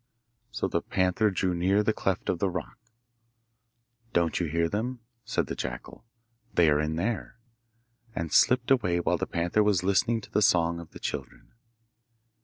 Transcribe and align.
So 0.49 0.67
the 0.67 0.81
panther 0.81 1.29
drew 1.29 1.53
near 1.53 1.83
the 1.83 1.93
cleft 1.93 2.27
of 2.27 2.39
the 2.39 2.49
rock. 2.49 2.79
'Don't 4.13 4.39
you 4.39 4.47
hear 4.47 4.67
them?' 4.67 4.99
said 5.25 5.45
the 5.45 5.53
jackal; 5.53 6.03
'they 6.55 6.71
are 6.71 6.81
in 6.81 6.95
there,' 6.95 7.37
and 8.15 8.31
slipped 8.33 8.71
away 8.71 8.99
while 8.99 9.19
the 9.19 9.27
panther 9.27 9.61
was 9.61 9.83
listening 9.83 10.19
to 10.21 10.31
the 10.31 10.41
song 10.41 10.79
of 10.79 10.89
the 10.89 10.99
children. 10.99 11.51